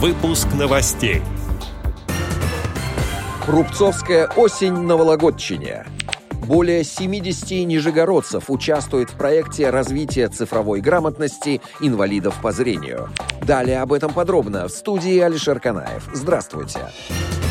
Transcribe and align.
Выпуск 0.00 0.46
новостей. 0.56 1.22
Рубцовская 3.48 4.28
осень 4.36 4.74
на 4.74 4.96
Вологодчине. 4.96 5.86
Более 6.46 6.84
70 6.84 7.66
нижегородцев 7.66 8.44
участвуют 8.48 9.10
в 9.10 9.16
проекте 9.16 9.70
развития 9.70 10.28
цифровой 10.28 10.80
грамотности 10.80 11.60
инвалидов 11.80 12.36
по 12.40 12.52
зрению. 12.52 13.08
Далее 13.42 13.80
об 13.82 13.92
этом 13.92 14.12
подробно 14.12 14.68
в 14.68 14.70
студии 14.70 15.18
Алишер 15.18 15.58
Канаев. 15.58 16.08
Здравствуйте. 16.14 16.78
Здравствуйте. 16.78 17.47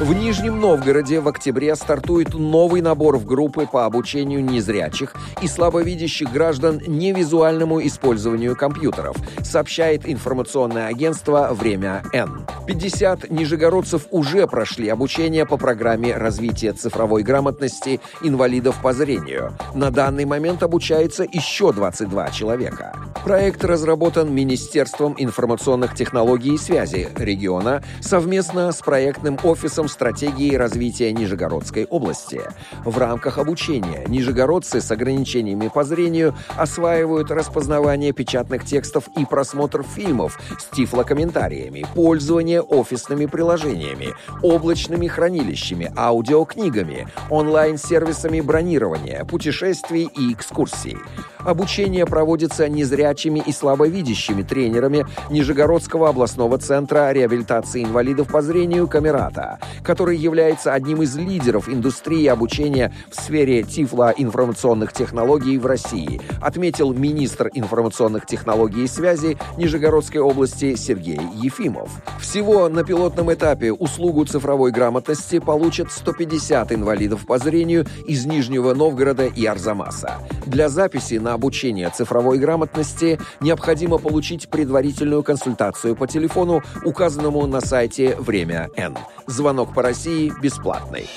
В 0.00 0.12
Нижнем 0.12 0.60
Новгороде 0.60 1.18
в 1.18 1.26
октябре 1.26 1.74
стартует 1.74 2.32
новый 2.32 2.82
набор 2.82 3.18
в 3.18 3.24
группы 3.24 3.66
по 3.66 3.84
обучению 3.84 4.44
незрячих 4.44 5.16
и 5.42 5.48
слабовидящих 5.48 6.32
граждан 6.32 6.80
невизуальному 6.86 7.84
использованию 7.84 8.54
компьютеров, 8.54 9.16
сообщает 9.42 10.08
информационное 10.08 10.86
агентство 10.86 11.48
«Время 11.52 12.04
Н». 12.12 12.46
50 12.68 13.30
нижегородцев 13.30 14.06
уже 14.12 14.46
прошли 14.46 14.88
обучение 14.88 15.44
по 15.46 15.56
программе 15.56 16.14
развития 16.16 16.74
цифровой 16.74 17.24
грамотности 17.24 18.00
инвалидов 18.22 18.76
по 18.80 18.92
зрению. 18.92 19.54
На 19.74 19.90
данный 19.90 20.26
момент 20.26 20.62
обучается 20.62 21.24
еще 21.24 21.72
22 21.72 22.30
человека. 22.30 22.94
Проект 23.24 23.64
разработан 23.64 24.32
Министерством 24.32 25.16
информационных 25.18 25.96
технологий 25.96 26.54
и 26.54 26.58
связи 26.58 27.08
региона 27.16 27.82
совместно 28.00 28.70
с 28.70 28.78
проектным 28.78 29.38
офисом 29.42 29.87
стратегии 29.88 30.54
развития 30.54 31.12
Нижегородской 31.12 31.86
области. 31.86 32.42
В 32.84 32.96
рамках 32.98 33.38
обучения 33.38 34.04
нижегородцы 34.06 34.80
с 34.80 34.90
ограничениями 34.90 35.68
по 35.68 35.84
зрению 35.84 36.34
осваивают 36.56 37.30
распознавание 37.30 38.12
печатных 38.12 38.64
текстов 38.64 39.08
и 39.16 39.24
просмотр 39.24 39.82
фильмов 39.82 40.38
с 40.58 40.74
тифлокомментариями, 40.76 41.86
пользование 41.94 42.60
офисными 42.60 43.26
приложениями, 43.26 44.14
облачными 44.42 45.06
хранилищами, 45.06 45.92
аудиокнигами, 45.96 47.08
онлайн-сервисами 47.30 48.40
бронирования, 48.40 49.24
путешествий 49.24 50.08
и 50.16 50.32
экскурсий. 50.32 50.96
Обучение 51.40 52.04
проводится 52.04 52.68
незрячими 52.68 53.42
и 53.44 53.52
слабовидящими 53.52 54.42
тренерами 54.42 55.06
Нижегородского 55.30 56.08
областного 56.10 56.58
центра 56.58 57.12
реабилитации 57.12 57.84
инвалидов 57.84 58.28
по 58.28 58.42
зрению 58.42 58.88
«Камерата», 58.88 59.58
который 59.82 60.16
является 60.16 60.72
одним 60.72 61.02
из 61.02 61.16
лидеров 61.16 61.68
индустрии 61.68 62.26
обучения 62.26 62.92
в 63.10 63.20
сфере 63.20 63.62
тифлоинформационных 63.62 64.92
технологий 64.92 65.58
в 65.58 65.66
России, 65.66 66.20
отметил 66.40 66.92
министр 66.92 67.50
информационных 67.54 68.26
технологий 68.26 68.84
и 68.84 68.88
связи 68.88 69.38
Нижегородской 69.56 70.20
области 70.20 70.74
Сергей 70.76 71.20
Ефимов. 71.34 71.90
Всего 72.20 72.68
на 72.68 72.84
пилотном 72.84 73.32
этапе 73.32 73.72
услугу 73.72 74.24
цифровой 74.24 74.70
грамотности 74.70 75.38
получат 75.38 75.90
150 75.90 76.72
инвалидов 76.72 77.26
по 77.26 77.38
зрению 77.38 77.86
из 78.06 78.26
Нижнего 78.26 78.74
Новгорода 78.74 79.26
и 79.26 79.44
Арзамаса. 79.46 80.18
Для 80.46 80.68
записи 80.68 81.14
на 81.14 81.34
обучение 81.34 81.90
цифровой 81.90 82.38
грамотности 82.38 83.18
необходимо 83.40 83.98
получить 83.98 84.48
предварительную 84.48 85.22
консультацию 85.22 85.94
по 85.96 86.06
телефону, 86.06 86.62
указанному 86.84 87.46
на 87.46 87.60
сайте 87.60 88.16
«Время 88.18 88.68
Н». 88.76 88.96
Звонок 89.26 89.67
по 89.74 89.82
России 89.82 90.32
бесплатный. 90.40 91.08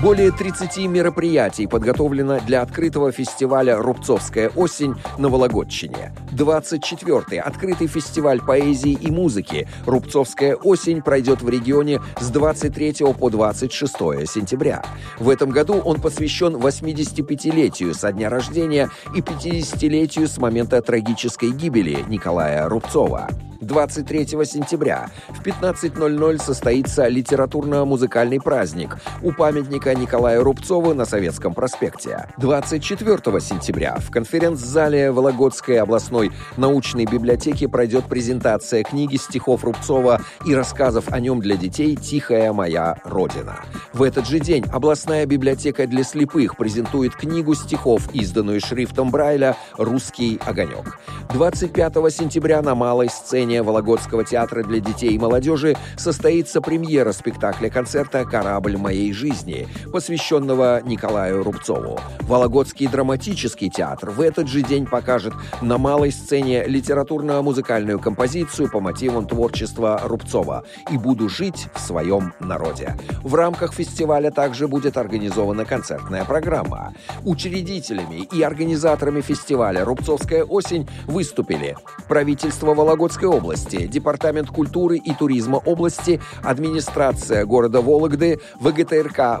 Более 0.00 0.30
30 0.30 0.86
мероприятий 0.86 1.66
подготовлено 1.66 2.38
для 2.46 2.62
открытого 2.62 3.10
фестиваля 3.10 3.76
«Рубцовская 3.78 4.48
осень» 4.50 4.94
на 5.18 5.28
Вологодчине. 5.28 6.14
24-й 6.30 7.40
открытый 7.40 7.88
фестиваль 7.88 8.40
поэзии 8.40 8.92
и 8.92 9.10
музыки 9.10 9.68
«Рубцовская 9.86 10.54
осень» 10.54 11.02
пройдет 11.02 11.42
в 11.42 11.48
регионе 11.48 12.00
с 12.20 12.28
23 12.30 13.12
по 13.18 13.28
26 13.28 13.92
сентября. 14.32 14.84
В 15.18 15.28
этом 15.28 15.50
году 15.50 15.74
он 15.84 16.00
посвящен 16.00 16.54
85-летию 16.54 17.92
со 17.92 18.12
дня 18.12 18.30
рождения 18.30 18.90
и 19.16 19.20
50-летию 19.20 20.28
с 20.28 20.38
момента 20.38 20.80
трагической 20.80 21.50
гибели 21.50 22.04
Николая 22.06 22.68
Рубцова. 22.68 23.28
23 23.60 24.26
сентября 24.44 25.10
в 25.28 25.42
15.00 25.42 26.42
состоится 26.42 27.08
литературно-музыкальный 27.08 28.40
праздник 28.40 28.98
у 29.22 29.32
памятника 29.32 29.87
Николая 29.94 30.42
Рубцова 30.42 30.94
на 30.94 31.04
Советском 31.04 31.54
проспекте. 31.54 32.26
24 32.38 33.18
сентября 33.40 33.96
в 33.96 34.10
конференц-зале 34.10 35.12
Вологодской 35.12 35.80
областной 35.80 36.32
научной 36.56 37.06
библиотеки 37.06 37.66
пройдет 37.66 38.04
презентация 38.06 38.82
книги 38.82 39.16
стихов 39.16 39.64
Рубцова 39.64 40.20
и 40.46 40.54
рассказов 40.54 41.12
о 41.12 41.20
нем 41.20 41.40
для 41.40 41.56
детей 41.56 41.96
«Тихая 41.96 42.52
моя 42.52 42.96
Родина». 43.04 43.60
В 43.92 44.02
этот 44.02 44.26
же 44.26 44.38
день 44.38 44.64
областная 44.72 45.26
библиотека 45.26 45.86
для 45.86 46.04
слепых 46.04 46.56
презентует 46.56 47.14
книгу 47.14 47.54
стихов, 47.54 48.14
изданную 48.14 48.60
шрифтом 48.60 49.10
Брайля 49.10 49.56
«Русский 49.76 50.40
огонек». 50.44 50.98
25 51.32 51.94
сентября 52.10 52.62
на 52.62 52.74
малой 52.74 53.08
сцене 53.08 53.62
Вологодского 53.62 54.24
театра 54.24 54.62
для 54.62 54.80
детей 54.80 55.10
и 55.10 55.18
молодежи 55.18 55.76
состоится 55.96 56.60
премьера 56.60 57.12
спектакля-концерта 57.12 58.24
«Корабль 58.24 58.76
моей 58.76 59.12
жизни», 59.12 59.68
посвященного 59.92 60.82
Николаю 60.82 61.42
Рубцову. 61.42 61.98
Вологодский 62.20 62.86
драматический 62.86 63.70
театр 63.70 64.10
в 64.10 64.20
этот 64.20 64.48
же 64.48 64.62
день 64.62 64.86
покажет 64.86 65.32
на 65.62 65.78
малой 65.78 66.12
сцене 66.12 66.64
литературно-музыкальную 66.64 67.98
композицию 67.98 68.70
по 68.70 68.80
мотивам 68.80 69.26
творчества 69.26 70.00
Рубцова 70.04 70.64
«И 70.90 70.98
буду 70.98 71.28
жить 71.28 71.68
в 71.74 71.80
своем 71.80 72.34
народе». 72.40 72.96
В 73.22 73.34
рамках 73.34 73.72
фестиваля 73.72 74.30
также 74.30 74.68
будет 74.68 74.96
организована 74.96 75.64
концертная 75.64 76.24
программа. 76.24 76.94
Учредителями 77.24 78.28
и 78.32 78.42
организаторами 78.42 79.20
фестиваля 79.20 79.84
«Рубцовская 79.84 80.44
осень» 80.44 80.88
выступили 81.06 81.76
правительство 82.08 82.74
Вологодской 82.74 83.28
области, 83.28 83.86
Департамент 83.86 84.50
культуры 84.50 84.96
и 84.96 85.14
туризма 85.14 85.56
области, 85.56 86.20
администрация 86.42 87.44
города 87.44 87.80
Вологды, 87.80 88.40
ВГТРК 88.60 89.40